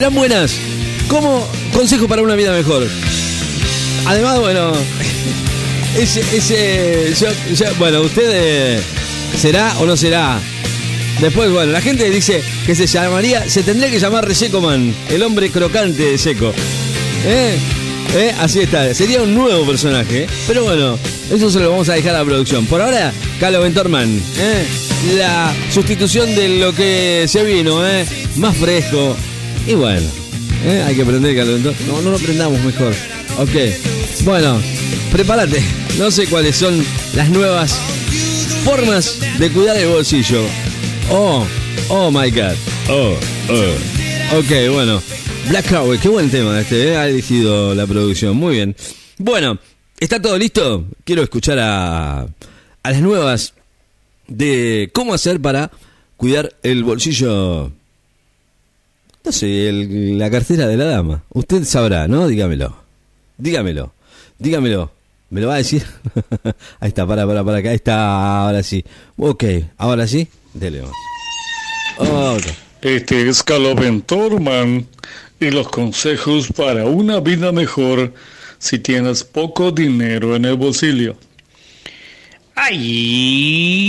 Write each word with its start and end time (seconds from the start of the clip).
Eran 0.00 0.12
buenas. 0.16 0.56
Como 1.06 1.46
consejo 1.72 2.08
para 2.08 2.20
una 2.20 2.34
vida 2.34 2.52
mejor. 2.52 2.84
Además, 4.04 4.40
bueno, 4.40 4.72
ese, 5.96 6.20
ese, 6.36 7.14
bueno, 7.78 8.00
usted 8.00 8.28
eh, 8.28 8.82
será 9.38 9.72
o 9.78 9.86
no 9.86 9.96
será. 9.96 10.40
Después, 11.20 11.48
bueno, 11.52 11.70
la 11.70 11.80
gente 11.80 12.10
dice 12.10 12.42
que 12.66 12.74
se 12.74 12.88
llamaría, 12.88 13.48
se 13.48 13.62
tendría 13.62 13.88
que 13.88 14.00
llamar 14.00 14.26
Reseco 14.26 14.60
Man, 14.60 14.92
el 15.10 15.22
hombre 15.22 15.50
crocante 15.50 16.02
de 16.02 16.18
seco. 16.18 16.52
¿Eh? 17.24 17.56
¿Eh? 18.16 18.34
Así 18.40 18.62
está, 18.62 18.92
sería 18.94 19.22
un 19.22 19.32
nuevo 19.32 19.64
personaje. 19.64 20.26
Pero 20.48 20.64
bueno, 20.64 20.98
eso 21.30 21.48
se 21.52 21.60
lo 21.60 21.70
vamos 21.70 21.88
a 21.88 21.94
dejar 21.94 22.16
a 22.16 22.18
la 22.18 22.24
producción. 22.24 22.66
Por 22.66 22.82
ahora, 22.82 23.12
Calo 23.38 23.60
Ventorman, 23.60 24.20
la 25.16 25.54
sustitución 25.72 26.34
de 26.34 26.58
lo 26.58 26.74
que 26.74 27.26
se 27.28 27.44
vino, 27.44 27.80
más 28.34 28.56
fresco. 28.56 29.16
Y 29.66 29.74
bueno, 29.74 30.06
¿eh? 30.64 30.82
hay 30.86 30.94
que 30.94 31.02
aprender 31.02 31.34
Calo 31.34 31.54
Ventor. 31.54 31.74
No, 31.86 32.02
no 32.02 32.10
lo 32.10 32.16
aprendamos 32.16 32.60
mejor. 32.60 32.94
Ok, 33.38 34.24
bueno, 34.24 34.60
prepárate. 35.10 35.62
No 35.98 36.10
sé 36.10 36.26
cuáles 36.26 36.56
son 36.56 36.84
las 37.14 37.30
nuevas 37.30 37.72
formas 38.64 39.18
de 39.38 39.50
cuidar 39.50 39.76
el 39.76 39.88
bolsillo. 39.88 40.42
Oh, 41.10 41.46
oh 41.88 42.10
my 42.10 42.30
god. 42.30 42.54
Oh, 42.90 43.16
oh. 43.48 44.38
Ok, 44.38 44.72
bueno. 44.72 45.02
Black 45.48 45.68
Cowboy, 45.70 45.98
qué 45.98 46.08
buen 46.08 46.30
tema 46.30 46.60
este, 46.60 46.88
¿eh? 46.88 46.96
ha 46.96 47.08
elegido 47.08 47.74
la 47.74 47.86
producción. 47.86 48.36
Muy 48.36 48.56
bien. 48.56 48.76
Bueno, 49.18 49.58
¿está 49.98 50.20
todo 50.20 50.38
listo? 50.38 50.86
Quiero 51.04 51.22
escuchar 51.22 51.58
a, 51.58 52.20
a 52.20 52.90
las 52.90 53.00
nuevas 53.00 53.54
de 54.26 54.90
cómo 54.92 55.14
hacer 55.14 55.40
para 55.40 55.70
cuidar 56.16 56.54
el 56.62 56.84
bolsillo. 56.84 57.72
No 59.24 59.32
sé, 59.32 59.68
el- 59.68 60.18
la 60.18 60.30
cartera 60.30 60.66
de 60.66 60.76
la 60.76 60.84
dama. 60.84 61.22
Usted 61.30 61.64
sabrá, 61.64 62.06
¿no? 62.08 62.28
Dígamelo. 62.28 62.76
Dígamelo. 63.38 63.92
Dígamelo. 64.38 64.90
¿Me 65.30 65.40
lo 65.40 65.48
va 65.48 65.54
a 65.54 65.58
decir? 65.58 65.82
Ahí 66.80 66.88
está, 66.88 67.06
para, 67.06 67.26
para, 67.26 67.42
para 67.42 67.58
acá. 67.58 67.70
Ahí 67.70 67.76
está, 67.76 68.42
ahora 68.44 68.62
sí. 68.62 68.84
Ok, 69.16 69.44
ahora 69.78 70.06
sí. 70.06 70.28
Dele. 70.52 70.82
Este 72.82 73.28
es 73.28 73.42
Caloventorman 73.42 74.86
y 75.40 75.50
los 75.50 75.68
consejos 75.68 76.48
para 76.54 76.84
una 76.84 77.20
vida 77.20 77.50
mejor 77.50 78.12
si 78.58 78.78
tienes 78.78 79.24
poco 79.24 79.72
dinero 79.72 80.36
en 80.36 80.44
el 80.44 80.56
bolsillo. 80.56 81.16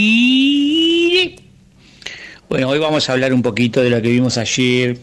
¡Ay! 0.05 1.35
Bueno, 2.49 2.69
hoy 2.69 2.79
vamos 2.79 3.09
a 3.09 3.13
hablar 3.13 3.33
un 3.33 3.41
poquito 3.41 3.81
de 3.81 3.89
lo 3.89 4.01
que 4.01 4.09
vimos 4.09 4.37
ayer 4.37 4.97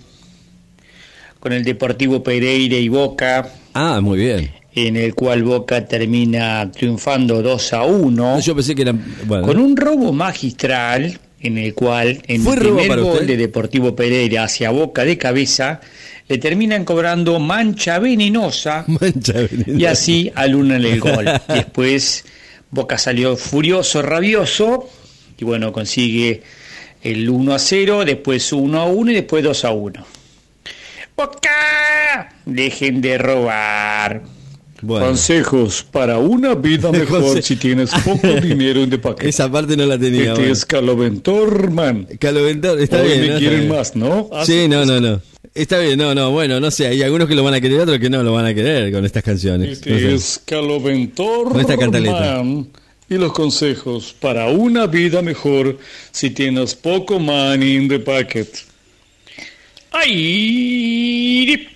con 1.43 1.53
el 1.53 1.65
Deportivo 1.65 2.23
Pereira 2.23 2.77
y 2.77 2.89
Boca, 2.89 3.53
Ah, 3.75 4.01
muy 4.01 4.19
bien. 4.19 4.49
en 4.77 4.97
el 4.97 5.13
cual 5.17 5.43
Boca 5.43 5.85
termina 5.87 6.71
triunfando 6.71 7.43
2 7.43 7.73
a 7.73 7.83
1 7.83 8.11
No, 8.11 8.39
yo 8.41 8.55
pensé 8.55 8.77
que 8.77 8.83
eran. 8.83 9.05
Bueno, 9.27 9.45
con 9.49 9.59
un 9.59 9.77
robo 9.77 10.13
magistral 10.13 11.19
en 11.41 11.59
el 11.59 11.75
cual 11.75 12.23
en 12.29 12.43
¿Fue 12.43 12.55
el 12.55 12.61
primer 12.61 13.01
gol 13.01 13.15
usted? 13.15 13.27
de 13.27 13.37
Deportivo 13.37 13.97
Pereira 13.97 14.45
hacia 14.45 14.71
Boca 14.71 15.05
de 15.05 15.19
cabeza 15.19 15.81
le 16.29 16.39
terminan 16.39 16.85
cobrando 16.85 17.41
mancha 17.41 17.99
venenosa 17.99 18.85
mancha 19.01 19.35
y 19.67 19.85
así 19.87 20.31
alunan 20.37 20.85
el 20.85 21.01
gol. 21.01 21.25
Después 21.49 22.25
Boca 22.71 22.99
salió 22.99 23.37
furioso, 23.37 24.01
rabioso, 24.01 24.89
y 25.39 25.45
bueno, 25.45 25.73
consigue 25.73 26.41
el 27.03 27.29
1 27.29 27.53
a 27.53 27.59
0, 27.59 28.05
después 28.05 28.53
1 28.53 28.81
a 28.81 28.87
1 28.87 29.11
y 29.11 29.15
después 29.15 29.43
2 29.43 29.65
a 29.65 29.73
1. 29.73 30.07
¡Boca! 31.27 32.35
Dejen 32.47 33.01
de 33.01 33.17
robar. 33.17 34.23
Bueno, 34.81 35.07
Consejos 35.07 35.87
para 35.89 36.19
una 36.19 36.57
vida 36.57 36.91
mejor 36.93 37.41
si 37.41 37.55
tienes 37.55 37.91
poco 38.05 38.27
dinero 38.43 38.83
en 38.83 38.91
the 38.91 38.99
pocket. 38.99 39.29
esa 39.29 39.49
parte 39.51 39.77
no 39.77 39.87
la 39.87 39.97
tenía. 39.97 40.31
Este 40.31 40.41
bueno. 40.41 40.53
es 40.53 40.67
Caloventorman. 40.67 42.09
Caloventor, 42.19 42.81
está 42.81 43.01
Hoy 43.03 43.07
bien. 43.07 43.21
me 43.21 43.29
¿no? 43.29 43.39
Quieren 43.39 43.61
bien. 43.61 43.73
más, 43.73 43.95
¿no? 43.95 44.29
Ah, 44.33 44.45
Sí, 44.45 44.67
no, 44.67 44.85
no, 44.85 45.01
no. 45.01 45.21
Está 45.55 45.79
bien, 45.79 45.97
no, 45.97 46.13
no, 46.13 46.33
bueno, 46.33 46.59
no 46.59 46.71
sé, 46.73 46.89
hay 46.89 47.03
algunos 47.03 47.29
que 47.29 47.37
lo 47.37 47.45
van 47.45 47.55
a 47.55 47.61
querer, 47.61 47.79
otros 47.81 47.99
que 48.01 48.11
no 48.11 48.23
lo 48.25 48.33
van 48.33 48.47
a 48.47 48.55
querer 48.55 48.91
con 48.91 49.05
estas 49.05 49.23
canciones. 49.23 49.69
Este 49.71 49.91
No 49.91 49.99
sé. 49.99 50.15
es 50.15 50.41
Caloventorman 50.45 51.53
Con 51.53 51.61
esta 51.61 51.77
cantaleta. 51.77 52.43
y 53.09 53.15
los 53.15 53.33
consejos 53.33 54.13
para 54.19 54.49
una 54.49 54.87
vida 54.89 55.23
mejor 55.23 55.79
si 56.11 56.31
tienes 56.31 56.75
poco 56.75 57.21
money 57.21 57.77
in 57.77 57.89
the 57.89 58.01
pocket. 58.01 58.47
¡Ay! 59.93 61.69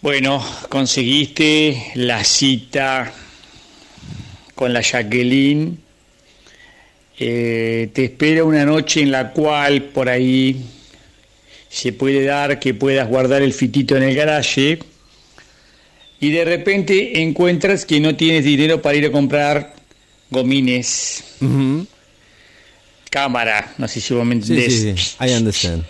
Bueno, 0.00 0.44
conseguiste 0.68 1.92
la 1.94 2.22
cita 2.24 3.12
con 4.54 4.72
la 4.72 4.80
Jacqueline. 4.82 5.78
Eh, 7.18 7.88
te 7.92 8.04
espera 8.04 8.44
una 8.44 8.64
noche 8.64 9.00
en 9.02 9.10
la 9.12 9.30
cual 9.32 9.82
por 9.84 10.08
ahí 10.08 10.60
se 11.68 11.92
puede 11.92 12.24
dar 12.24 12.58
que 12.58 12.74
puedas 12.74 13.08
guardar 13.08 13.42
el 13.42 13.52
fitito 13.52 13.96
en 13.96 14.02
el 14.02 14.14
garaje 14.16 14.78
y 16.20 16.30
de 16.30 16.44
repente 16.44 17.20
encuentras 17.22 17.86
que 17.86 18.00
no 18.00 18.16
tienes 18.16 18.44
dinero 18.44 18.82
para 18.82 18.96
ir 18.96 19.06
a 19.06 19.12
comprar 19.12 19.74
gomines, 20.30 21.22
cámara, 23.10 23.74
no 23.78 23.86
sé 23.86 24.00
si 24.00 24.12
vos 24.14 24.24
me 24.26 24.34
Sí, 24.34 24.52
entendés. 24.52 24.72
sí, 24.80 24.94
sí, 24.96 25.16
I 25.24 25.34
understand. 25.34 25.84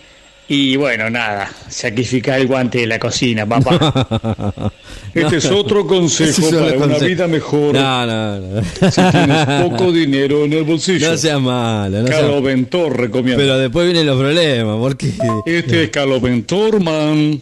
Y 0.46 0.76
bueno, 0.76 1.08
nada, 1.08 1.50
sacrificar 1.68 2.38
el 2.38 2.46
guante 2.46 2.78
de 2.78 2.86
la 2.86 2.98
cocina, 2.98 3.46
papá. 3.46 4.72
Este 5.14 5.36
es 5.36 5.46
otro 5.46 5.86
consejo 5.86 6.50
para 6.50 6.76
una 6.76 6.98
vida 6.98 7.28
mejor 7.28 7.72
No, 7.72 8.04
no, 8.04 8.40
no. 8.40 8.62
si 8.90 9.00
tienes 9.12 9.46
poco 9.62 9.92
dinero 9.92 10.44
en 10.44 10.52
el 10.54 10.64
bolsillo. 10.64 11.08
No 11.08 11.16
sea 11.16 11.38
malo, 11.38 12.02
no 12.02 12.08
sea 12.08 12.20
Caloventor 12.20 12.96
recomienda. 12.98 13.40
Pero 13.40 13.58
después 13.58 13.86
vienen 13.86 14.06
los 14.06 14.18
problemas, 14.18 14.76
porque. 14.76 15.12
Este 15.46 15.84
es 15.84 15.90
Caloventor 15.90 16.82
Man 16.82 17.40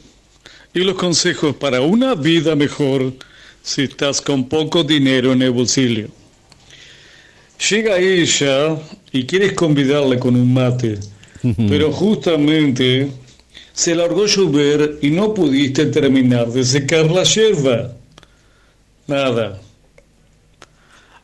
y 0.75 0.81
los 0.81 0.97
consejos 0.97 1.57
para 1.57 1.81
una 1.81 2.15
vida 2.15 2.55
mejor 2.57 3.15
si 3.63 3.85
estás 3.85 4.21
con 4.21 4.49
poco 4.49 4.85
dinero 4.85 5.33
en 5.33 5.43
el 5.43 5.51
bolsillo. 5.51 6.09
Llega 7.71 7.97
ella 7.99 8.77
y 9.13 9.25
quieres 9.25 9.53
convidarle 9.53 10.19
con 10.19 10.35
un 10.35 10.53
mate, 10.53 10.99
pero 11.69 11.93
justamente 11.93 13.09
se 13.73 13.95
largó 13.95 14.27
llover 14.27 14.99
y 15.03 15.11
no 15.11 15.33
pudiste 15.33 15.87
terminar 15.87 16.49
de 16.49 16.65
secar 16.65 17.11
la 17.11 17.25
hierba. 17.25 17.93
Nada. 19.07 19.61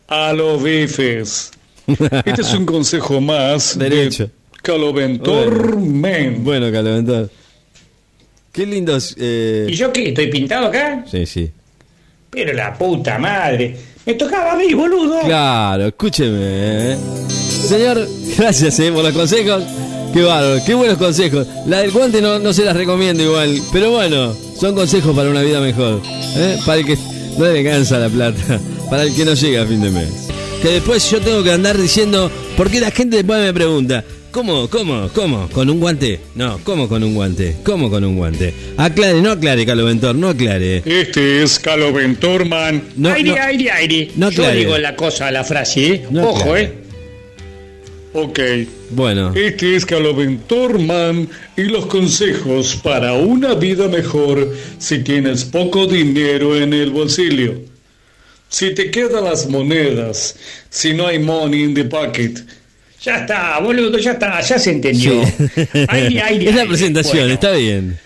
A 0.09 0.33
los 0.33 0.63
bifes. 0.63 1.51
Este 1.87 2.41
es 2.41 2.53
un 2.55 2.67
consejo 2.67 3.21
más 3.21 3.79
Derecho. 3.79 4.25
de 4.25 4.31
Caloventor 4.63 5.79
Man. 5.79 6.43
Bueno, 6.43 6.73
Caloventor. 6.73 7.31
Qué 8.53 8.67
lindos. 8.67 9.15
Eh... 9.19 9.67
¿Y 9.69 9.75
yo 9.75 9.93
qué? 9.93 10.09
¿Estoy 10.09 10.29
pintado 10.29 10.67
acá? 10.67 11.05
Sí, 11.11 11.27
sí. 11.27 11.51
Pero 12.31 12.53
la 12.53 12.77
puta 12.77 13.19
madre. 13.19 13.77
Me 14.05 14.15
tocaba 14.15 14.53
a 14.53 14.57
mí, 14.57 14.73
boludo. 14.75 15.21
Claro, 15.21 15.87
escúcheme. 15.87 16.39
¿eh? 16.93 16.97
Señor, 17.29 18.07
gracias 18.39 18.79
eh, 18.81 18.91
por 18.91 19.05
los 19.05 19.13
consejos. 19.13 19.63
Qué 20.13 20.23
bárbaro, 20.23 20.59
qué 20.65 20.75
buenos 20.75 20.97
consejos. 20.99 21.47
La 21.67 21.81
del 21.81 21.91
guante 21.91 22.21
no, 22.21 22.39
no 22.39 22.53
se 22.53 22.65
las 22.65 22.77
recomiendo 22.77 23.23
igual. 23.23 23.61
Pero 23.73 23.91
bueno, 23.91 24.35
son 24.59 24.75
consejos 24.75 25.15
para 25.15 25.31
una 25.31 25.43
vida 25.43 25.61
mejor. 25.61 26.01
¿eh? 26.37 26.57
Para 26.65 26.79
el 26.81 26.87
que 26.87 26.97
no 27.39 27.45
le 27.47 27.63
cansa 27.63 27.99
la 27.99 28.09
plata. 28.09 28.61
Para 28.91 29.03
el 29.03 29.15
que 29.15 29.25
no 29.27 29.35
llega 29.35 29.63
a 29.63 29.67
fin 29.67 29.83
de 29.83 29.91
mes. 29.91 30.09
Que 30.63 30.69
después 30.71 31.09
yo 31.11 31.21
tengo 31.21 31.43
que 31.45 31.53
andar 31.53 31.77
diciendo. 31.77 32.31
Porque 32.57 32.81
la 32.81 32.91
gente 32.91 33.17
después 33.19 33.39
me 33.41 33.53
pregunta. 33.53 34.03
¿Cómo? 34.31 34.69
¿Cómo? 34.69 35.09
¿Cómo? 35.15 35.49
¿Con 35.51 35.69
un 35.69 35.79
guante? 35.79 36.21
No, 36.35 36.59
¿cómo 36.65 36.89
con 36.89 37.03
un 37.05 37.15
guante? 37.15 37.57
¿Cómo 37.65 37.91
con 37.91 38.03
un 38.05 38.17
guante? 38.17 38.55
Aclare, 38.79 39.21
no 39.21 39.33
aclare, 39.33 39.65
Caloventor, 39.67 40.15
no 40.15 40.29
aclare. 40.29 40.83
Este 40.85 41.43
es 41.43 41.59
Caloventor 41.59 42.47
Man. 42.47 42.83
No, 42.97 43.11
aire, 43.11 43.31
no. 43.31 43.37
aire, 43.43 43.71
aire. 43.73 44.11
No 44.17 44.31
yo 44.31 44.43
aclare. 44.43 44.59
digo 44.61 44.79
la 44.79 44.97
cosa, 44.97 45.31
la 45.31 45.45
frase, 45.45 45.87
¿eh? 45.87 46.07
No 46.11 46.29
Ojo, 46.31 46.41
aclare. 46.41 46.63
¿eh? 46.63 46.73
Ok. 48.23 48.41
Bueno, 48.91 49.33
Este 49.35 49.77
es 49.77 49.87
Caloventor 49.87 50.79
Man 50.81 51.29
y 51.57 51.63
los 51.65 51.87
consejos 51.87 52.75
para 52.83 53.13
una 53.13 53.55
vida 53.55 53.87
mejor 53.89 54.55
si 54.79 54.99
tienes 55.01 55.45
poco 55.45 55.87
dinero 55.87 56.57
en 56.57 56.73
el 56.73 56.91
bolsillo. 56.91 57.55
Si 58.49 58.75
te 58.75 58.91
quedan 58.91 59.25
las 59.25 59.47
monedas, 59.49 60.37
si 60.71 60.95
no 60.95 61.07
hay 61.07 61.19
money 61.19 61.63
in 61.65 61.75
the 61.75 61.85
pocket, 61.85 62.35
Ya 63.03 63.19
está, 63.19 63.59
boludo, 63.61 63.99
ya 63.99 64.13
está, 64.13 64.41
ya 64.41 64.59
se 64.59 64.71
entendió. 64.73 65.23
sí. 65.25 65.49
Aire, 65.89 66.23
aire, 66.23 66.49
es 66.51 66.57
la 66.57 66.67
presentación, 66.67 67.19
Bueno, 67.19 67.35
está 67.35 67.53
bien. 67.53 67.99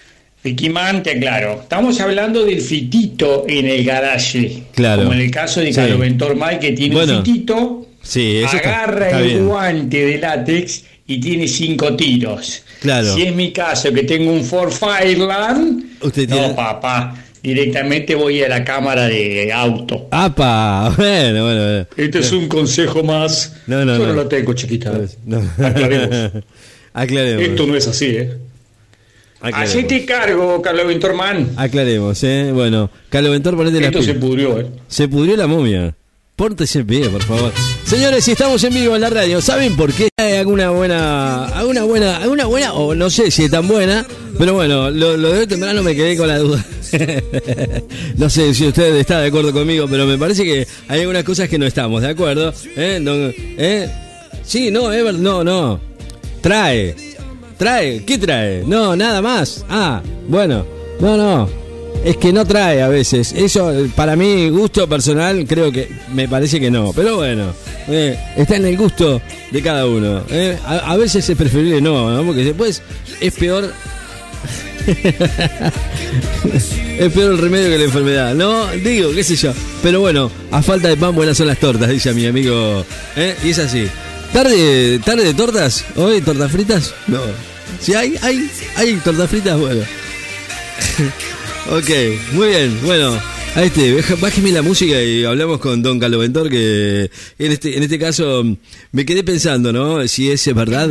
Ricky 0.45 0.69
Man, 0.69 1.03
te 1.05 1.13
aclaro. 1.13 1.61
Estamos 1.63 2.01
hablando 2.01 2.45
del 2.45 2.61
fitito 2.61 3.45
en 3.49 3.67
el 3.69 3.85
garaje. 3.85 4.65
Claro. 4.75 5.03
Como 5.05 5.15
en 5.15 5.21
el 5.21 5.31
caso 5.31 5.61
de 5.61 5.69
Sí. 5.69 5.75
Caloventor 5.77 6.35
Mike, 6.35 6.59
que 6.59 6.73
tiene 6.73 6.97
Bueno. 6.97 7.19
un 7.21 7.25
fitito, 7.25 7.82
Sí, 8.03 8.39
eso 8.39 8.57
está- 8.57 8.69
agarra 8.85 9.07
está 9.07 9.21
el 9.21 9.27
bien. 9.27 9.47
guante 9.47 10.05
de 10.07 10.19
látex 10.19 10.85
y 11.07 11.21
tiene 11.21 11.47
cinco 11.49 11.95
tiros. 11.97 12.63
Claro. 12.81 13.15
Si 13.15 13.23
es 13.23 13.35
mi 13.35 13.53
caso 13.53 13.93
que 13.93 14.03
tengo 14.03 14.33
un 14.33 14.45
Ford 14.45 14.73
Fireland, 14.73 15.85
Usted 16.01 16.29
no, 16.29 16.55
papá, 16.57 17.15
directamente 17.43 18.15
voy 18.15 18.43
a 18.43 18.49
la 18.49 18.65
cámara 18.65 19.07
de 19.09 19.53
auto. 19.53 20.09
¡Apa! 20.11 20.93
Bueno, 20.97 21.45
bueno. 21.45 21.63
bueno. 21.63 21.87
Este 21.97 22.19
es 22.21 22.33
un 22.33 22.49
consejo 22.49 23.03
más. 23.05 23.55
No, 23.67 23.85
no, 23.85 23.93
Yo 23.97 23.99
no. 24.01 24.07
no 24.09 24.13
lo 24.15 24.27
tengo, 24.29 24.53
chiquita. 24.55 24.93
No. 25.25 25.39
Aclaremos. 25.59 26.43
Aclaremos. 26.93 27.43
Esto 27.43 27.67
no 27.67 27.77
es 27.77 27.87
así, 27.89 28.07
¿eh? 28.07 28.33
Aclaremos. 29.41 29.71
Hacete 29.71 30.05
cargo, 30.05 30.61
Carlos 30.63 30.87
Ventorman. 30.87 31.51
Aclaremos, 31.57 32.23
¿eh? 32.25 32.51
Bueno, 32.53 32.91
Carlos 33.09 33.33
Ventor, 33.33 33.57
ponete 33.57 33.81
la 33.81 33.87
Esto 33.87 34.03
se 34.03 34.15
pudrió, 34.15 34.61
¿eh? 34.61 34.67
Se 34.89 35.09
pudrió 35.09 35.37
la 35.37 35.47
momia. 35.47 35.95
Pórtese 36.37 36.81
en 36.81 36.87
pie, 36.87 37.09
por 37.09 37.23
favor. 37.23 37.53
Señores, 37.85 38.25
si 38.25 38.33
estamos 38.33 38.63
en 38.65 38.73
vivo 38.73 38.95
en 38.95 39.03
la 39.03 39.11
radio, 39.11 39.41
¿saben 39.43 39.77
por 39.77 39.93
qué? 39.93 40.09
Hay 40.17 40.35
alguna 40.37 40.71
buena, 40.71 41.45
alguna 41.49 41.83
buena, 41.85 42.17
alguna 42.19 42.47
buena, 42.47 42.73
o 42.73 42.95
no 42.95 43.11
sé 43.11 43.31
si 43.31 43.45
es 43.45 43.51
tan 43.51 43.69
buena, 43.69 44.07
pero 44.39 44.55
bueno, 44.55 44.91
lo, 44.91 45.17
de 45.19 45.41
hoy 45.41 45.47
temprano 45.47 45.83
me 45.83 45.95
quedé 45.95 46.17
con 46.17 46.29
la 46.29 46.39
duda. 46.39 46.65
no 48.17 48.31
sé 48.31 48.55
si 48.55 48.67
usted 48.67 48.97
está 48.97 49.21
de 49.21 49.29
acuerdo 49.29 49.53
conmigo, 49.53 49.87
pero 49.91 50.07
me 50.07 50.17
parece 50.17 50.45
que 50.45 50.67
hay 50.89 51.01
algunas 51.01 51.25
cosas 51.25 51.49
que 51.51 51.59
no 51.59 51.67
estamos 51.67 52.01
de 52.01 52.09
acuerdo. 52.09 52.55
¿eh? 52.77 52.99
Don- 53.03 53.35
¿eh? 53.37 53.91
Sí, 54.43 54.71
no, 54.71 54.91
Ever, 54.91 55.15
no, 55.15 55.45
no. 55.45 55.79
Trae, 56.41 56.97
trae, 57.59 58.05
¿qué 58.05 58.17
trae? 58.17 58.63
No, 58.67 58.97
nada 58.97 59.21
más. 59.21 59.65
Ah, 59.69 60.01
bueno, 60.29 60.65
no, 60.99 61.17
no. 61.17 61.63
Es 62.05 62.17
que 62.17 62.33
no 62.33 62.45
trae 62.45 62.83
a 62.83 62.89
veces. 62.89 63.33
Eso, 63.33 63.73
para 63.95 64.17
mi 64.17 64.49
gusto 64.51 64.89
personal, 64.89 65.45
creo 65.47 65.71
que 65.71 65.89
me 66.13 66.27
parece 66.27 66.59
que 66.59 66.69
no. 66.71 66.93
Pero 66.93 67.17
bueno, 67.17 67.53
eh, 67.89 68.19
está 68.37 68.57
en 68.57 68.67
el 68.67 68.77
gusto 68.77 69.21
de 69.51 69.63
cada 69.63 69.87
uno. 69.87 70.23
eh. 70.31 70.59
A, 70.65 70.93
a 70.93 70.97
veces 70.97 71.29
es 71.29 71.37
preferible 71.37 71.81
no, 71.81 72.11
¿no? 72.11 72.25
Porque 72.25 72.45
después 72.45 72.83
es 73.21 73.35
peor. 73.35 73.73
es 76.99 77.13
peor 77.13 77.33
el 77.33 77.39
remedio 77.39 77.69
que 77.71 77.79
la 77.79 77.85
enfermedad. 77.85 78.35
No, 78.35 78.67
digo, 78.73 79.13
qué 79.13 79.23
sé 79.25 79.37
yo. 79.37 79.53
Pero 79.83 80.01
bueno, 80.01 80.31
a 80.51 80.63
falta 80.63 80.89
de 80.89 80.97
pan, 80.97 81.15
buenas 81.15 81.37
son 81.37 81.47
las 81.47 81.59
tortas, 81.59 81.89
dice 81.89 82.13
mi 82.15 82.27
amigo. 82.27 82.85
¿eh? 83.17 83.37
Y 83.45 83.51
es 83.51 83.59
así. 83.59 83.87
¿Tarde, 84.33 84.99
tarde 85.05 85.25
de 85.25 85.35
tortas? 85.35 85.85
¿Hoy 85.97 86.21
tortas 86.23 86.51
fritas? 86.51 86.95
No. 87.07 87.21
Si 87.81 87.95
hay, 87.95 88.17
hay, 88.23 88.51
hay 88.77 88.95
tortas 88.97 89.29
fritas, 89.31 89.59
bueno. 89.59 89.83
Ok, 91.71 91.89
muy 92.33 92.49
bien. 92.49 92.77
Bueno, 92.85 93.17
a 93.55 93.63
este, 93.63 94.03
bájeme 94.21 94.51
la 94.51 94.63
música 94.63 95.03
y 95.03 95.25
hablamos 95.25 95.61
con 95.61 95.83
Don 95.83 95.99
Caloventor, 95.99 96.49
que 96.49 97.11
en 97.39 97.53
este, 97.53 97.77
en 97.77 97.83
este 97.83 97.99
caso 97.99 98.43
mm, 98.45 98.57
me 98.93 99.05
quedé 99.05 99.23
pensando, 99.23 99.73
¿no? 99.73 100.07
Si 100.09 100.31
es 100.31 100.55
verdad 100.55 100.89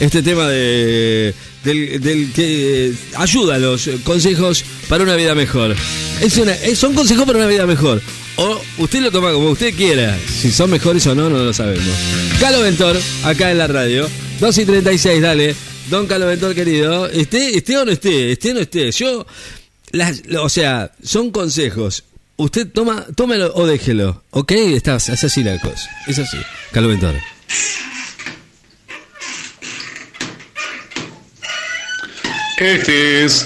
este 0.00 0.22
tema 0.22 0.48
de 0.48 1.34
del, 1.64 2.00
del 2.00 2.32
que 2.32 2.88
eh, 2.88 2.94
ayuda 3.16 3.56
a 3.56 3.58
los 3.58 3.88
consejos 4.04 4.64
para 4.88 5.02
una 5.02 5.16
vida 5.16 5.34
mejor. 5.34 5.74
Es 6.20 6.36
una, 6.36 6.52
eh, 6.52 6.76
son 6.76 6.94
consejos 6.94 7.24
para 7.24 7.38
una 7.38 7.48
vida 7.48 7.66
mejor. 7.66 8.00
O 8.36 8.60
usted 8.78 9.00
lo 9.00 9.10
toma 9.10 9.32
como 9.32 9.50
usted 9.50 9.74
quiera. 9.74 10.16
Si 10.40 10.50
son 10.50 10.70
mejores 10.70 11.06
o 11.06 11.14
no, 11.14 11.30
no 11.30 11.38
lo 11.38 11.52
sabemos. 11.52 11.86
Caloventor, 12.38 12.96
acá 13.24 13.50
en 13.50 13.58
la 13.58 13.66
radio. 13.66 14.06
2 14.40 14.58
y 14.58 14.64
36, 14.64 15.22
dale. 15.22 15.54
Don 15.90 16.06
Caloventor, 16.06 16.54
querido. 16.54 17.08
Esté, 17.08 17.56
esté 17.56 17.78
o 17.78 17.84
no 17.84 17.92
esté, 17.92 18.32
esté 18.32 18.50
o 18.50 18.54
no 18.54 18.60
esté. 18.60 18.90
Yo 18.92 19.26
las- 19.94 20.22
o 20.40 20.48
sea, 20.48 20.92
son 21.02 21.30
consejos. 21.30 22.04
Usted 22.36 22.66
toma, 22.68 23.06
tómelo 23.14 23.52
o 23.54 23.66
déjelo. 23.66 24.22
¿Ok? 24.30 24.52
Está, 24.52 24.96
es 24.96 25.08
así 25.24 25.42
la 25.44 25.58
cosa. 25.60 25.88
Es 26.08 26.18
así. 26.18 26.36
Carlos 26.72 26.92
Ventor. 26.92 27.14
Este 32.60 33.24
es 33.24 33.44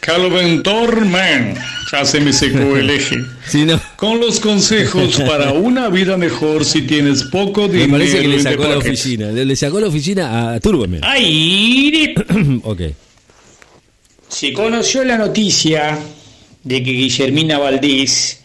Calvin 0.00 0.62
Torman. 0.62 1.54
Ya 1.92 2.04
se 2.04 2.20
me 2.20 2.32
secó 2.32 2.76
el 2.76 2.90
eje. 2.90 3.16
Si 3.48 3.64
no, 3.64 3.80
Con 3.96 4.20
los 4.20 4.40
consejos 4.40 5.20
para 5.26 5.52
una 5.52 5.88
vida 5.88 6.16
mejor 6.16 6.64
si 6.64 6.82
tienes 6.82 7.22
poco 7.24 7.68
me 7.68 7.74
dinero 7.74 7.92
parece 7.92 8.20
que 8.20 8.28
le 8.28 8.40
sacó 8.42 8.64
la 8.64 8.78
oficina. 8.78 9.26
Le, 9.30 9.44
le 9.44 9.56
sacó 9.56 9.80
la 9.80 9.88
oficina 9.88 10.52
a 10.54 10.60
Turboman. 10.60 11.00
¡Ay! 11.02 12.14
ok. 12.64 12.80
Se 14.34 14.52
conoció 14.52 15.04
la 15.04 15.16
noticia 15.16 15.96
de 16.64 16.82
que 16.82 16.90
Guillermina 16.90 17.56
Valdés 17.56 18.40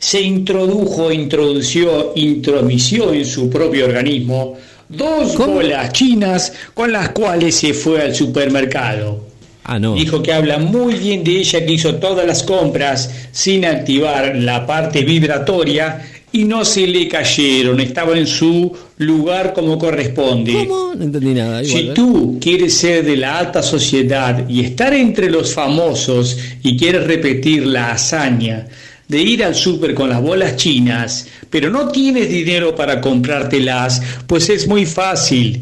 se 0.00 0.20
introdujo, 0.20 1.12
introdució, 1.12 2.12
intromisió 2.16 3.12
en 3.12 3.24
su 3.24 3.48
propio 3.48 3.84
organismo 3.84 4.56
dos 4.88 5.34
¿Cómo? 5.34 5.54
bolas 5.54 5.92
chinas 5.92 6.52
con 6.74 6.90
las 6.90 7.10
cuales 7.10 7.54
se 7.54 7.72
fue 7.74 8.02
al 8.02 8.12
supermercado. 8.12 9.24
Ah, 9.62 9.78
no. 9.78 9.94
Dijo 9.94 10.20
que 10.20 10.32
habla 10.32 10.58
muy 10.58 10.94
bien 10.94 11.22
de 11.22 11.38
ella, 11.38 11.64
que 11.64 11.74
hizo 11.74 11.94
todas 11.94 12.26
las 12.26 12.42
compras 12.42 13.08
sin 13.30 13.64
activar 13.64 14.34
la 14.34 14.66
parte 14.66 15.04
vibratoria 15.04 16.10
y 16.32 16.44
no 16.44 16.64
se 16.64 16.86
le 16.86 17.08
cayeron, 17.08 17.80
estaba 17.80 18.16
en 18.16 18.26
su 18.26 18.72
lugar 18.98 19.52
como 19.52 19.78
corresponde. 19.78 20.52
¿Cómo? 20.52 20.94
No 20.94 21.04
entendí 21.04 21.34
nada. 21.34 21.62
Igual, 21.62 21.82
Si 21.82 21.88
¿eh? 21.88 21.92
tú 21.94 22.38
quieres 22.40 22.74
ser 22.74 23.04
de 23.04 23.16
la 23.16 23.38
alta 23.38 23.62
sociedad 23.62 24.48
y 24.48 24.60
estar 24.60 24.94
entre 24.94 25.30
los 25.30 25.54
famosos 25.54 26.38
y 26.62 26.76
quieres 26.76 27.06
repetir 27.06 27.66
la 27.66 27.92
hazaña 27.92 28.66
de 29.08 29.20
ir 29.20 29.42
al 29.42 29.56
súper 29.56 29.92
con 29.94 30.08
las 30.08 30.22
bolas 30.22 30.54
chinas, 30.56 31.26
pero 31.50 31.68
no 31.68 31.88
tienes 31.88 32.28
dinero 32.30 32.76
para 32.76 33.00
comprártelas, 33.00 34.00
pues 34.28 34.48
es 34.50 34.68
muy 34.68 34.86
fácil. 34.86 35.60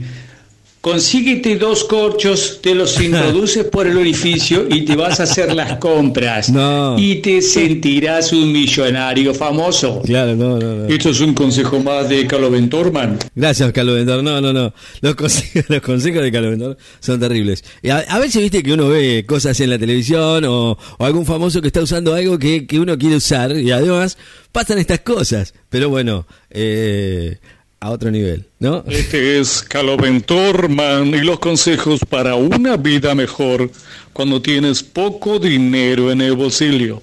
Consíguete 0.81 1.57
dos 1.57 1.85
corchos, 1.85 2.61
te 2.63 2.75
los 2.75 3.01
introduces 3.03 3.65
por 3.65 3.87
el 3.87 3.97
orificio 3.97 4.67
y 4.71 4.85
te 4.85 4.95
vas 4.95 5.19
a 5.19 5.25
hacer 5.25 5.53
las 5.55 5.79
compras. 5.79 6.51
No. 6.51 6.97
Y 6.99 7.17
te 7.17 7.43
sentirás 7.43 8.33
un 8.33 8.53
millonario 8.53 9.35
famoso. 9.35 10.03
Claro, 10.05 10.37
no, 10.37 10.59
no, 10.59 10.75
no. 10.77 10.87
Esto 10.87 11.11
es 11.11 11.21
un 11.21 11.35
consejo 11.35 11.81
más 11.81 12.09
de 12.09 12.27
Calvin 12.27 12.69
Torman. 12.69 13.19
Gracias, 13.35 13.73
Carlos 13.73 13.97
Ventor. 13.97 14.23
No, 14.23 14.41
no, 14.41 14.53
no. 14.53 14.73
Los 15.01 15.15
consejos, 15.17 15.65
los 15.69 15.81
consejos 15.81 16.23
de 16.23 16.31
Carlos 16.31 16.53
Ventor 16.53 16.79
son 17.01 17.19
terribles. 17.19 17.65
Y 17.83 17.91
a, 17.91 17.99
a 17.99 18.19
veces 18.21 18.41
viste 18.41 18.63
que 18.63 18.73
uno 18.73 18.89
ve 18.89 19.25
cosas 19.27 19.59
en 19.61 19.71
la 19.71 19.79
televisión 19.79 20.45
o, 20.45 20.79
o 20.99 21.05
algún 21.05 21.27
famoso 21.27 21.61
que 21.61 21.67
está 21.67 21.83
usando 21.83 22.15
algo 22.15 22.39
que, 22.39 22.67
que 22.67 22.79
uno 22.79 22.97
quiere 22.97 23.17
usar 23.17 23.57
y 23.57 23.73
además 23.73 24.17
pasan 24.53 24.79
estas 24.79 25.01
cosas. 25.01 25.55
Pero 25.69 25.89
bueno, 25.89 26.27
eh, 26.51 27.39
a 27.81 27.91
otro 27.91 28.11
nivel, 28.11 28.45
¿no? 28.59 28.83
Este 28.89 29.39
es 29.39 29.63
Calvin 29.63 30.21
Torman 30.23 31.09
y 31.09 31.19
los 31.21 31.39
consejos 31.39 32.01
para 32.09 32.35
una 32.35 32.77
vida 32.77 33.15
mejor 33.15 33.71
cuando 34.13 34.43
tienes 34.43 34.83
poco 34.83 35.39
dinero 35.39 36.11
en 36.11 36.21
el 36.21 36.35
bolsillo. 36.35 37.03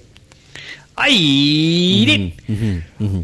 ¡Ay! 0.96 2.34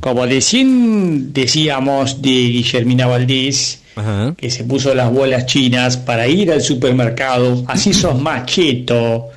Como 0.00 0.26
decían, 0.26 1.32
decíamos 1.32 2.20
de 2.20 2.30
Guillermina 2.30 3.06
Valdés, 3.06 3.80
Ajá. 3.96 4.34
que 4.36 4.50
se 4.50 4.64
puso 4.64 4.94
las 4.94 5.10
bolas 5.10 5.46
chinas 5.46 5.96
para 5.96 6.26
ir 6.28 6.52
al 6.52 6.60
supermercado, 6.62 7.64
así 7.68 7.92
sos 7.94 8.20
más 8.20 8.46
cheto. 8.46 9.28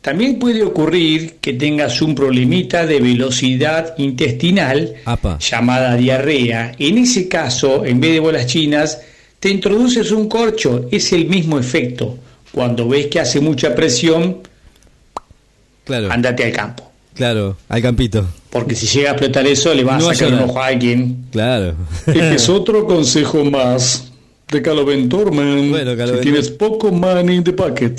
También 0.00 0.38
puede 0.38 0.62
ocurrir 0.62 1.36
que 1.42 1.52
tengas 1.52 2.00
un 2.00 2.14
problemita 2.14 2.86
de 2.86 3.00
velocidad 3.00 3.94
intestinal 3.98 4.94
Apa. 5.04 5.38
llamada 5.38 5.94
diarrea. 5.96 6.72
En 6.78 6.96
ese 6.98 7.28
caso, 7.28 7.84
en 7.84 8.00
vez 8.00 8.12
de 8.12 8.20
bolas 8.20 8.46
chinas, 8.46 9.00
te 9.38 9.50
introduces 9.50 10.10
un 10.10 10.26
corcho. 10.28 10.86
Es 10.90 11.12
el 11.12 11.26
mismo 11.26 11.58
efecto. 11.58 12.16
Cuando 12.50 12.88
ves 12.88 13.08
que 13.08 13.20
hace 13.20 13.40
mucha 13.40 13.74
presión, 13.74 14.38
Claro, 15.84 16.10
andate 16.10 16.44
al 16.44 16.52
campo. 16.52 16.90
claro, 17.14 17.56
al 17.68 17.82
campito. 17.82 18.26
Porque 18.50 18.74
si 18.74 18.86
llega 18.86 19.10
a 19.10 19.12
explotar 19.12 19.46
eso, 19.46 19.74
le 19.74 19.84
vas 19.84 20.02
No 20.02 20.08
a 20.10 20.14
sacar 20.14 20.32
un 20.34 20.40
ojo 20.50 20.60
a 20.62 20.66
alguien. 20.66 21.26
Claro. 21.30 21.74
Este 22.06 22.34
es 22.36 22.48
otro 22.48 22.86
consejo 22.86 23.44
más 23.44 24.10
de 24.50 24.62
Calvin 24.62 25.08
Torman. 25.08 25.70
Bueno, 25.70 25.96
Calvin 25.96 26.16
si 26.16 26.22
tienes 26.22 26.50
poco 26.50 26.90
money 26.90 27.36
in 27.36 27.44
the 27.44 27.52
pocket, 27.52 27.96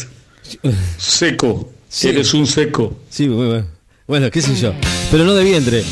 seco. 0.98 1.70
Sí. 1.93 2.07
Eres 2.07 2.33
un 2.33 2.48
seco. 2.48 2.98
Sí, 3.10 3.27
muy 3.27 3.48
bueno. 3.48 3.65
Bueno, 4.07 4.31
qué 4.31 4.41
sé 4.41 4.55
yo. 4.55 4.74
Pero 5.12 5.25
no 5.25 5.33
de 5.33 5.43
vientre. 5.43 5.83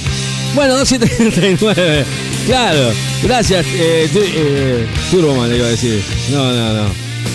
Bueno, 0.56 0.78
239. 0.78 2.06
Claro. 2.48 2.92
Gracias, 3.22 3.66
eh, 3.76 4.10
tu- 4.12 4.20
eh, 4.24 4.88
Turboman, 5.12 5.50
le 5.50 5.58
iba 5.58 5.68
a 5.68 5.70
decir. 5.72 6.02
No, 6.32 6.52
no, 6.54 6.74
no. 6.74 6.90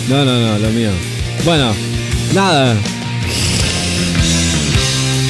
No, 0.09 0.25
no, 0.25 0.39
no, 0.39 0.59
lo 0.59 0.69
mío. 0.71 0.89
Bueno, 1.45 1.73
nada. 2.33 2.75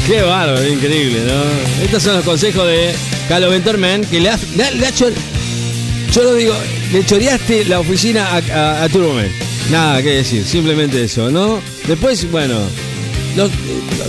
Qué 0.08 0.22
bárbaro, 0.22 0.66
increíble, 0.68 1.20
¿no? 1.28 1.84
Estos 1.84 2.04
son 2.04 2.16
los 2.16 2.24
consejos 2.26 2.66
de 2.68 2.94
Calo 3.28 3.50
Ventorman 3.50 4.02
que 4.06 4.20
le 4.20 4.30
ha, 4.30 4.40
le 4.56 4.64
ha- 4.64 4.72
le 4.72 4.86
ha 4.88 4.92
Yo 4.92 6.24
lo 6.24 6.34
digo, 6.36 6.54
le 6.94 7.06
choreaste 7.06 7.66
la 7.66 7.80
oficina 7.80 8.28
a, 8.28 8.38
a, 8.38 8.84
a 8.84 8.90
Turboman. 8.90 9.30
Nada 9.72 10.02
que 10.04 10.10
decir, 10.10 10.46
simplemente 10.46 11.04
eso, 11.04 11.32
¿no? 11.32 11.60
Después, 11.88 12.30
bueno, 12.32 12.60
lo- 13.36 13.50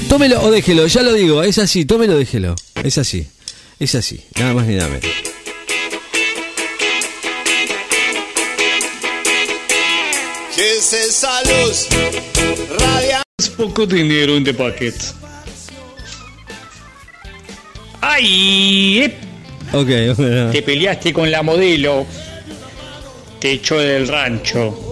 tómelo 0.08 0.40
o 0.42 0.50
déjelo, 0.50 0.86
ya 0.86 1.02
lo 1.02 1.12
digo, 1.12 1.42
es 1.42 1.58
así, 1.58 1.84
tómelo 1.84 2.14
o 2.14 2.18
déjelo. 2.18 2.54
Es 2.82 2.98
así, 2.98 3.26
es 3.78 3.94
así, 3.94 4.20
nada 4.38 4.54
más 4.54 4.66
ni 4.66 4.74
nada 4.76 4.88
menos. 4.88 5.04
¿Qué 10.54 10.76
es 10.78 10.92
esa 10.92 11.40
luz 11.42 11.86
radiante? 12.78 13.22
Es 13.38 13.50
poco 13.50 13.84
dinero 13.86 14.36
en 14.36 14.44
the 14.44 14.52
bucket. 14.52 14.94
¡Ay! 18.00 19.02
ep, 19.02 19.14
Ok, 19.72 19.88
bueno. 20.16 20.50
Te 20.50 20.62
peleaste 20.62 21.12
con 21.12 21.30
la 21.30 21.42
modelo. 21.42 22.06
Te 23.40 23.52
echó 23.52 23.78
del 23.78 24.08
rancho. 24.08 24.85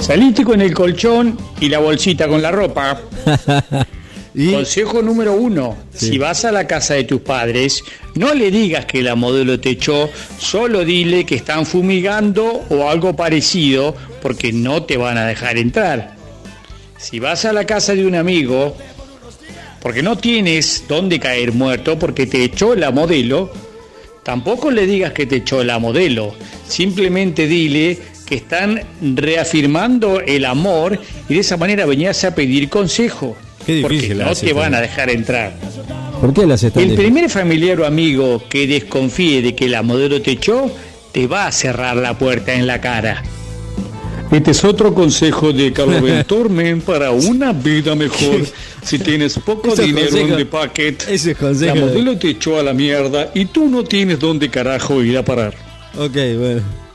Saliste 0.00 0.44
con 0.44 0.60
el 0.60 0.72
colchón 0.74 1.36
y 1.60 1.68
la 1.68 1.78
bolsita 1.80 2.28
con 2.28 2.40
la 2.40 2.50
ropa. 2.50 3.00
y 4.34 4.52
Consejo 4.52 5.02
número 5.02 5.34
uno, 5.34 5.76
Sí. 5.92 6.10
si 6.10 6.18
vas 6.18 6.44
a 6.44 6.52
la 6.52 6.66
casa 6.66 6.94
de 6.94 7.04
tus 7.04 7.20
padres, 7.20 7.82
no 8.14 8.32
le 8.34 8.50
digas 8.50 8.86
que 8.86 9.02
la 9.02 9.14
modelo 9.16 9.60
te 9.60 9.70
echó, 9.70 10.08
solo 10.38 10.84
dile 10.84 11.24
que 11.26 11.34
están 11.34 11.66
fumigando 11.66 12.64
o 12.70 12.88
algo 12.88 13.16
parecido, 13.16 13.94
porque 14.22 14.52
no 14.52 14.84
te 14.84 14.96
van 14.96 15.18
a 15.18 15.26
dejar 15.26 15.58
entrar. 15.58 16.16
Si 16.96 17.18
vas 17.18 17.44
a 17.44 17.52
la 17.52 17.64
casa 17.64 17.94
de 17.94 18.06
un 18.06 18.14
amigo, 18.14 18.76
porque 19.80 20.02
no 20.02 20.16
tienes 20.16 20.84
dónde 20.88 21.20
caer 21.20 21.52
muerto, 21.52 21.98
porque 21.98 22.26
te 22.26 22.42
echó 22.44 22.74
la 22.74 22.90
modelo, 22.92 23.50
tampoco 24.22 24.70
le 24.70 24.86
digas 24.86 25.12
que 25.12 25.26
te 25.26 25.36
echó 25.36 25.62
la 25.64 25.78
modelo, 25.78 26.34
simplemente 26.66 27.46
dile 27.46 27.98
que 28.28 28.34
están 28.34 28.80
reafirmando 29.14 30.20
el 30.20 30.44
amor 30.44 30.98
y 31.28 31.34
de 31.34 31.40
esa 31.40 31.56
manera 31.56 31.86
venías 31.86 32.22
a 32.24 32.34
pedir 32.34 32.68
consejo. 32.68 33.36
Qué 33.64 33.74
difícil 33.76 34.18
porque 34.18 34.24
no 34.24 34.34
te 34.34 34.52
van 34.52 34.74
a 34.74 34.80
dejar 34.80 35.10
entrar. 35.10 35.54
¿Por 36.20 36.34
qué 36.34 36.46
las 36.46 36.62
están 36.62 36.82
El 36.82 36.94
primer 36.94 37.30
familiar 37.30 37.80
o 37.80 37.86
amigo 37.86 38.42
que 38.48 38.66
desconfíe 38.66 39.40
de 39.40 39.54
que 39.54 39.68
la 39.68 39.82
modelo 39.82 40.20
te 40.20 40.32
echó, 40.32 40.70
te 41.12 41.26
va 41.26 41.46
a 41.46 41.52
cerrar 41.52 41.96
la 41.96 42.18
puerta 42.18 42.54
en 42.54 42.66
la 42.66 42.80
cara. 42.80 43.22
Este 44.30 44.50
es 44.50 44.62
otro 44.62 44.92
consejo 44.92 45.52
de 45.54 45.72
Caloventor 45.72 46.50
Men 46.50 46.82
para 46.82 47.12
una 47.12 47.52
vida 47.52 47.94
mejor. 47.94 48.44
Si 48.84 48.98
tienes 48.98 49.38
poco 49.38 49.74
dinero 49.74 50.16
en 50.18 50.46
Ese 51.08 51.30
es 51.30 51.40
la 51.40 51.74
de- 51.74 51.80
modelo 51.80 52.18
te 52.18 52.30
echó 52.30 52.58
a 52.58 52.62
la 52.62 52.74
mierda 52.74 53.30
y 53.34 53.46
tú 53.46 53.68
no 53.68 53.84
tienes 53.84 54.18
dónde 54.18 54.50
carajo 54.50 55.02
ir 55.02 55.16
a 55.16 55.24
parar. 55.24 55.54
Ok, 55.96 56.14
bueno. 56.38 56.87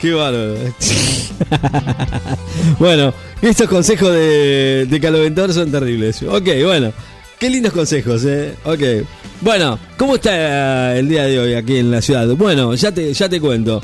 Qué 0.00 0.12
bárbaro. 0.12 0.54
bueno, 2.78 3.14
estos 3.42 3.68
consejos 3.68 4.12
de, 4.12 4.86
de 4.88 5.00
Caloventor 5.00 5.52
son 5.52 5.70
terribles. 5.70 6.22
Ok, 6.22 6.48
bueno. 6.64 6.92
Qué 7.38 7.50
lindos 7.50 7.72
consejos, 7.72 8.24
eh. 8.24 8.54
Ok. 8.64 9.06
Bueno, 9.42 9.78
¿cómo 9.98 10.14
está 10.14 10.96
el 10.96 11.08
día 11.08 11.24
de 11.24 11.38
hoy 11.38 11.54
aquí 11.54 11.76
en 11.76 11.90
la 11.90 12.00
ciudad? 12.00 12.26
Bueno, 12.28 12.74
ya 12.74 12.92
te, 12.92 13.12
ya 13.12 13.28
te 13.28 13.40
cuento. 13.40 13.82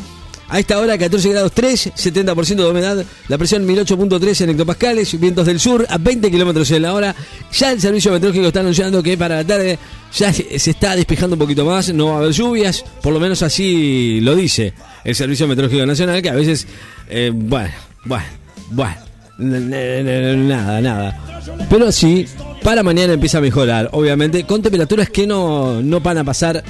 A 0.52 0.58
esta 0.58 0.78
hora 0.78 0.98
14 0.98 1.30
grados 1.30 1.52
3, 1.52 1.92
70% 1.96 2.56
de 2.56 2.70
humedad, 2.70 3.02
la 3.28 3.38
presión 3.38 3.66
1008.3 3.66 4.42
en 4.42 4.50
hectopascales, 4.50 5.18
vientos 5.18 5.46
del 5.46 5.58
sur 5.58 5.86
a 5.88 5.96
20 5.96 6.30
kilómetros 6.30 6.70
en 6.72 6.82
la 6.82 6.92
hora. 6.92 7.16
Ya 7.54 7.72
el 7.72 7.80
servicio 7.80 8.12
meteorológico 8.12 8.48
está 8.48 8.60
anunciando 8.60 9.02
que 9.02 9.16
para 9.16 9.36
la 9.36 9.44
tarde 9.46 9.78
ya 10.14 10.30
se 10.30 10.70
está 10.70 10.94
despejando 10.94 11.36
un 11.36 11.38
poquito 11.38 11.64
más, 11.64 11.94
no 11.94 12.08
va 12.08 12.12
a 12.12 12.18
haber 12.18 12.32
lluvias, 12.32 12.84
por 13.00 13.14
lo 13.14 13.18
menos 13.18 13.40
así 13.42 14.20
lo 14.20 14.36
dice 14.36 14.74
el 15.04 15.14
Servicio 15.14 15.48
Meteorológico 15.48 15.86
Nacional, 15.86 16.20
que 16.20 16.28
a 16.28 16.34
veces, 16.34 16.66
eh, 17.08 17.32
bueno, 17.34 17.72
bueno, 18.04 18.26
bueno, 18.72 18.96
nada, 19.38 20.82
nada. 20.82 21.40
Pero 21.70 21.90
sí, 21.90 22.26
para 22.62 22.82
mañana 22.82 23.14
empieza 23.14 23.38
a 23.38 23.40
mejorar, 23.40 23.88
obviamente, 23.92 24.44
con 24.44 24.60
temperaturas 24.60 25.08
que 25.08 25.26
no, 25.26 25.80
no 25.80 26.00
van 26.00 26.18
a 26.18 26.24
pasar 26.24 26.62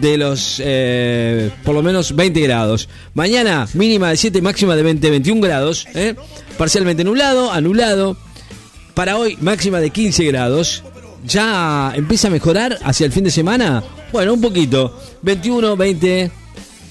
de 0.00 0.18
los 0.18 0.60
eh, 0.64 1.50
por 1.64 1.74
lo 1.74 1.82
menos 1.82 2.14
20 2.14 2.40
grados. 2.40 2.88
Mañana 3.14 3.66
mínima 3.74 4.10
de 4.10 4.16
7, 4.16 4.42
máxima 4.42 4.76
de 4.76 4.82
20, 4.82 5.10
21 5.10 5.40
grados. 5.40 5.86
¿eh? 5.94 6.14
Parcialmente 6.58 7.04
nublado, 7.04 7.52
anulado. 7.52 8.16
Para 8.94 9.16
hoy 9.16 9.38
máxima 9.40 9.80
de 9.80 9.90
15 9.90 10.24
grados. 10.24 10.82
Ya 11.24 11.92
empieza 11.94 12.28
a 12.28 12.30
mejorar 12.30 12.78
hacia 12.82 13.06
el 13.06 13.12
fin 13.12 13.24
de 13.24 13.30
semana. 13.30 13.82
Bueno, 14.12 14.34
un 14.34 14.40
poquito. 14.40 14.98
21, 15.22 15.76
20, 15.76 16.30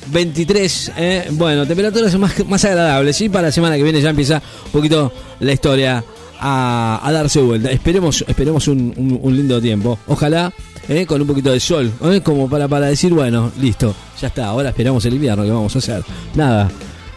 23. 0.08 0.92
¿eh? 0.98 1.28
Bueno, 1.32 1.68
temperaturas 1.68 2.18
más, 2.18 2.48
más 2.48 2.66
agradables. 2.66 3.20
Y 3.22 3.30
para 3.30 3.48
la 3.48 3.52
semana 3.52 3.78
que 3.78 3.84
viene 3.84 4.02
ya 4.02 4.10
empieza 4.10 4.42
un 4.66 4.72
poquito 4.72 5.12
la 5.40 5.54
historia 5.54 6.04
a, 6.42 7.10
darse 7.14 7.42
vuelta. 7.42 7.72
Esperemos, 7.72 8.26
esperemos 8.28 8.68
un, 8.68 9.22
lindo 9.24 9.62
tiempo. 9.62 9.98
Ojalá 10.08 10.52
¿eh? 10.90 11.06
con 11.06 11.22
un 11.22 11.28
poquito 11.28 11.52
de 11.52 11.60
sol. 11.60 11.92
¿eh? 12.04 12.22
Como 12.24 12.50
para, 12.50 12.68
para 12.68 12.88
decir, 12.88 13.14
bueno, 13.14 13.52
listo. 13.60 13.96
Ya 14.20 14.28
está. 14.28 14.48
Ahora 14.48 14.70
esperamos 14.70 15.06
el 15.06 15.14
invierno. 15.14 15.44
¿Qué 15.44 15.52
vamos 15.52 15.76
a 15.76 15.80
hacer? 15.80 16.04
Nada. 16.36 16.70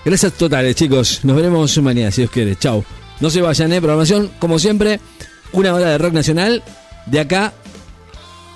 Gracias 0.05 0.35
totales, 0.35 0.77
chicos. 0.77 1.21
Nos 1.25 1.37
veremos 1.37 1.77
mañana, 1.79 2.11
si 2.11 2.23
Dios 2.23 2.31
quiere. 2.31 2.57
Chau. 2.57 2.85
No 3.21 3.31
se 3.31 3.41
vayan, 3.41 3.73
¿eh? 3.73 3.81
Programación, 3.81 4.31
como 4.39 4.59
siempre, 4.59 5.01
una 5.53 5.73
hora 5.75 5.89
de 5.89 5.99
rock 5.99 6.13
nacional. 6.13 6.63
De 7.07 7.21
acá 7.21 7.53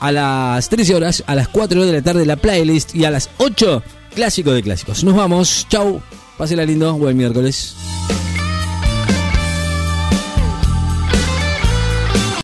a 0.01 0.13
las 0.13 0.69
13 0.69 0.95
horas, 0.95 1.25
a 1.27 1.35
las 1.35 1.49
4 1.49 1.85
de 1.85 1.93
la 1.93 2.03
tarde 2.03 2.25
la 2.25 2.37
playlist 2.37 2.95
y 2.95 3.05
a 3.05 3.11
las 3.11 3.31
8 3.39 3.83
clásico 4.15 4.53
de 4.53 4.63
clásicos. 4.63 5.05
Nos 5.05 5.15
vamos, 5.15 5.67
chau, 5.69 6.01
pásela 6.37 6.65
lindo, 6.65 6.95
buen 6.95 7.17
miércoles. 7.17 7.75